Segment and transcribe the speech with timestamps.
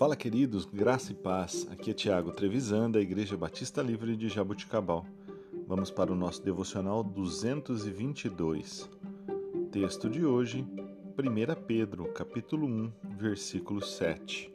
[0.00, 1.68] Fala, queridos, graça e paz.
[1.70, 5.04] Aqui é Tiago Trevisan, da Igreja Batista Livre de Jabuticabal.
[5.68, 8.88] Vamos para o nosso devocional 222.
[9.70, 10.66] Texto de hoje,
[11.18, 14.50] 1 Pedro, capítulo 1, versículo 7.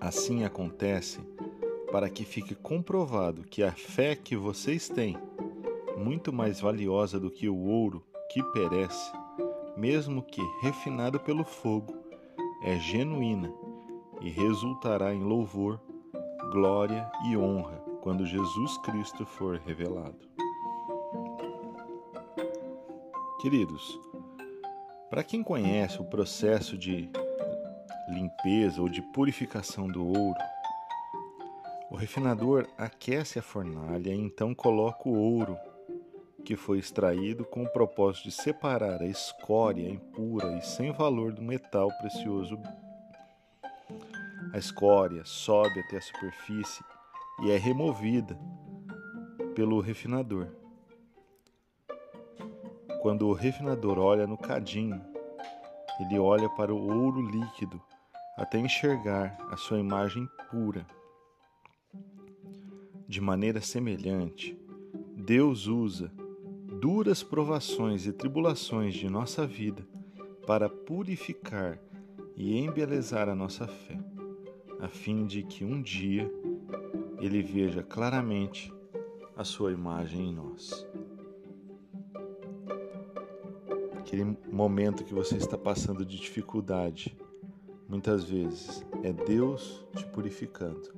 [0.00, 1.20] Assim acontece
[1.92, 5.14] para que fique comprovado que a fé que vocês têm,
[5.94, 9.12] muito mais valiosa do que o ouro que perece,
[9.76, 12.05] mesmo que refinado pelo fogo,
[12.62, 13.52] é genuína
[14.20, 15.80] e resultará em louvor,
[16.50, 20.28] glória e honra quando Jesus Cristo for revelado.
[23.40, 24.00] Queridos,
[25.10, 27.10] para quem conhece o processo de
[28.08, 30.38] limpeza ou de purificação do ouro,
[31.90, 35.56] o refinador aquece a fornalha e então coloca o ouro
[36.46, 41.42] que foi extraído com o propósito de separar a escória impura e sem valor do
[41.42, 42.56] metal precioso.
[44.52, 46.84] A escória sobe até a superfície
[47.42, 48.38] e é removida
[49.56, 50.46] pelo refinador.
[53.02, 55.04] Quando o refinador olha no cadinho,
[55.98, 57.82] ele olha para o ouro líquido
[58.36, 60.86] até enxergar a sua imagem pura.
[63.08, 64.56] De maneira semelhante,
[65.16, 66.08] Deus usa
[66.66, 69.86] duras provações e tribulações de nossa vida
[70.46, 71.80] para purificar
[72.36, 73.98] e embelezar a nossa fé,
[74.80, 76.30] a fim de que um dia
[77.18, 78.72] ele veja claramente
[79.36, 80.86] a sua imagem em nós.
[83.96, 87.16] Aquele momento que você está passando de dificuldade,
[87.88, 90.94] muitas vezes é Deus te purificando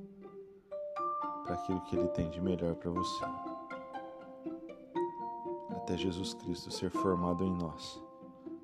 [1.43, 3.48] para aquilo que Ele tem de melhor para você
[5.89, 7.99] até Jesus Cristo ser formado em nós,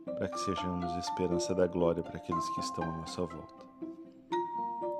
[0.05, 3.65] para que sejamos esperança da glória para aqueles que estão à nossa volta.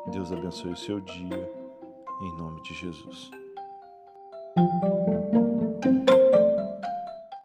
[0.07, 1.53] Deus abençoe o seu dia,
[2.23, 3.29] em nome de Jesus.